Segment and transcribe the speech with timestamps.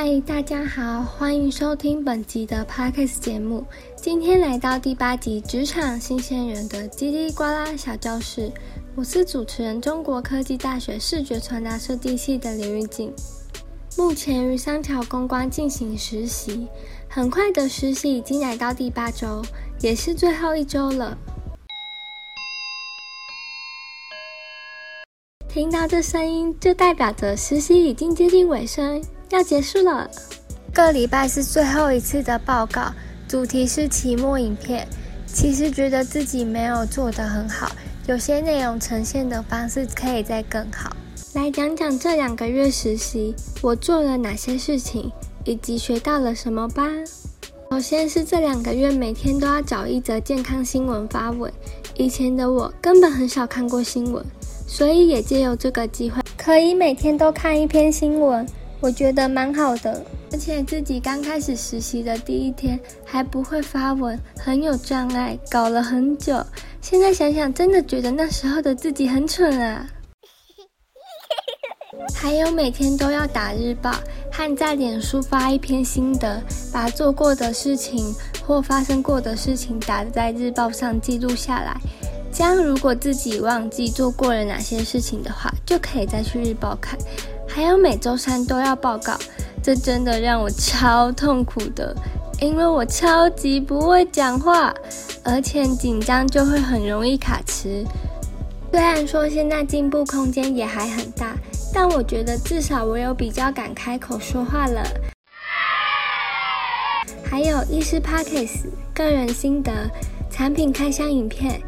[0.00, 3.66] 嗨，大家好，欢迎收听本集的 Podcast 节目。
[3.96, 8.42] 今天来到第八集《职场新鲜人的叽里呱啦小教室》，
[8.94, 13.12] 我是主持人，中国科技大学视觉传达设计系的林玉静。
[13.96, 16.68] 目前于三桥公关进行实习，
[17.08, 19.42] 很快的实习已经来到第八周，
[19.80, 21.18] 也是最后一周了。
[25.48, 29.02] 听到这声音，就代表着实习已经接近尾声。
[29.30, 30.08] 要结束了，
[30.72, 32.90] 个礼拜是最后一次的报告，
[33.28, 34.88] 主题是期末影片。
[35.26, 37.70] 其实觉得自己没有做得很好，
[38.06, 40.96] 有些内容呈现的方式可以再更好。
[41.34, 45.12] 来讲讲这两个月实习我做了哪些事情，
[45.44, 46.88] 以及学到了什么吧。
[47.70, 51.52] 首先是这两个月每天都要找一则健康新闻发文，
[51.96, 54.24] 以前的我根本很少看过新闻，
[54.66, 58.46] 所以也借由这个机会，可以每天都看一篇新闻。
[58.80, 66.44] 我觉得蛮好的，而且自己刚开始实习的第一天还不会发文，很有障碍，搞了很久。
[66.80, 69.84] 现在想想，真的觉得那时候的自己很蠢啊。
[72.14, 73.92] 还有每天都要打日报，
[74.30, 76.40] 和在脸书发一篇心得，
[76.72, 78.14] 把做过的事情
[78.46, 81.76] 或发生过的事情打在日报上记录下来。
[82.32, 86.96] 这样，如果自己忘记做过了哪些事情的话，就可以再去日报看。
[87.58, 89.18] 还有每周三都要报告，
[89.60, 91.92] 这真的让我超痛苦的，
[92.40, 94.72] 因为我超级不会讲话，
[95.24, 97.84] 而且紧张就会很容易卡词。
[98.70, 101.34] 虽然说现在进步空间也还很大，
[101.74, 104.80] 但我觉得至少我有比较敢开口说话了。
[107.28, 109.72] 还有医师 p a c k e s 个人心得、
[110.30, 111.60] 产品开箱影片，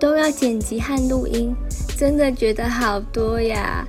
[0.00, 1.54] 都要剪辑和录音，
[1.96, 3.86] 真的觉得好多呀。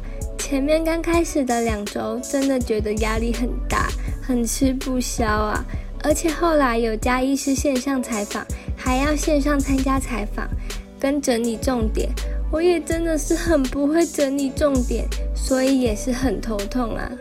[0.54, 3.88] 前面刚开始的两周，真的觉得压力很大，
[4.22, 5.66] 很吃不消啊！
[6.04, 8.46] 而且后来有加一是线上采访，
[8.78, 10.48] 还要线上参加采访，
[11.00, 12.08] 跟整理重点，
[12.52, 17.12] 我也真的是很不会整理重点，所以也是很头痛啊。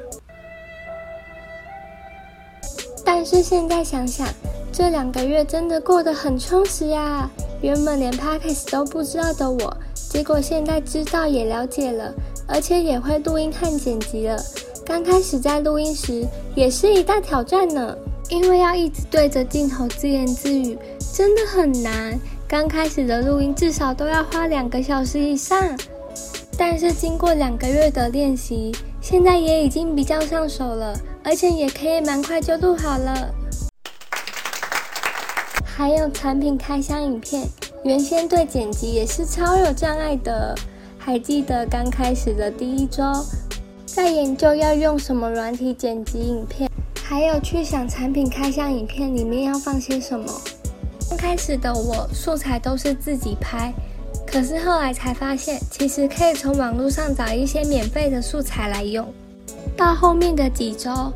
[3.02, 4.28] 但是现在想想，
[4.70, 7.30] 这两个月真的过得很充实呀！
[7.62, 12.12] 原本连 p o d c a s 都不知道的我，结果现在知道也了解了。
[12.46, 14.36] 而且也会录音和剪辑了。
[14.84, 17.96] 刚开始在录音时也是一大挑战呢，
[18.28, 20.76] 因为要一直对着镜头自言自语，
[21.14, 22.18] 真的很难。
[22.48, 25.78] 刚开始的录音至少都要花两个小时以上，
[26.58, 33.32] 但是经过两个月的练习，现在也已经比较上手了，而且也可以蛮快就录好了。
[35.64, 37.48] 还有产品开箱影片，
[37.84, 40.54] 原先对剪辑也是超有障碍的。
[41.04, 43.02] 还记得刚开始的第一周，
[43.84, 46.70] 在研究要用什么软体剪辑影片，
[47.02, 50.32] 还有去想产品开箱影片里面要放些什么。
[51.10, 53.74] 刚开始的我素材都是自己拍，
[54.24, 59.04] 可是后来才发现，其实可以从网络上找一些免费的素材来用。
[59.76, 61.12] 到后面的几周，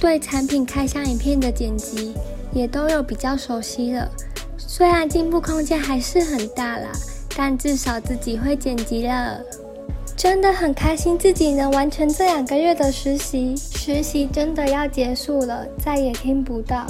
[0.00, 2.14] 对产品开箱影片的剪辑
[2.54, 4.10] 也都有比较熟悉了，
[4.56, 6.90] 虽然进步空间还是很大啦。
[7.40, 9.40] 但至少自己会剪辑了，
[10.16, 13.54] 真的很开心自己能完成这两个月的实习。
[13.56, 16.84] 实习真的要结束了，再也听不到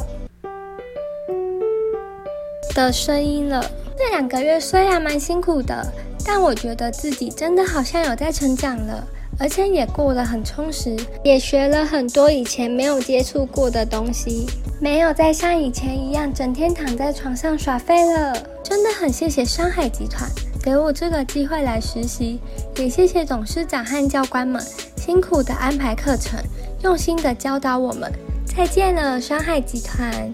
[2.74, 3.62] 的声音了。
[3.94, 5.86] 这两个月虽然蛮辛苦的，
[6.24, 9.06] 但我觉得自己真的好像有在成长了，
[9.38, 14.46] 而且也过得很充实，也学了很多以前没有接触过的东西，
[14.80, 18.32] 没有再像以前一样整天躺在床上耍废了。
[18.62, 20.28] 真的很谢谢山海集团
[20.62, 22.40] 给我这个机会来实习，
[22.76, 24.62] 也谢谢董事长和教官们
[24.96, 26.38] 辛苦的安排课程，
[26.82, 28.12] 用心的教导我们。
[28.44, 30.32] 再见了，山海集团。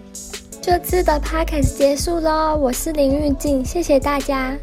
[0.61, 4.57] 这次的 p a c k a g e 结束喽，我是林玉静，谢谢大家。